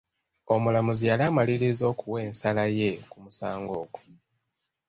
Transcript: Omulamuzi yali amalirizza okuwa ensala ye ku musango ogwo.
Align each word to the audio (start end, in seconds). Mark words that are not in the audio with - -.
Omulamuzi 0.53 1.03
yali 1.09 1.23
amalirizza 1.29 1.83
okuwa 1.91 2.17
ensala 2.27 2.63
ye 2.77 2.91
ku 3.09 3.17
musango 3.23 3.71
ogwo. 3.83 4.01